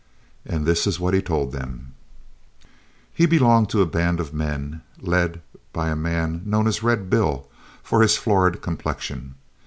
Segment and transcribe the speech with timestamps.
[0.47, 1.93] And this is what he told them:
[3.13, 4.19] He belonged to a band
[4.99, 5.41] led
[5.73, 7.47] by a man known as "Red Bill"
[7.83, 9.35] from his florid complexion.